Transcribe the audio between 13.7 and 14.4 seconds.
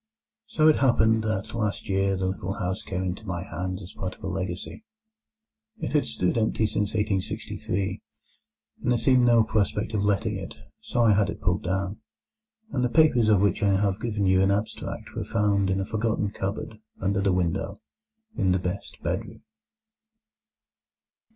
have given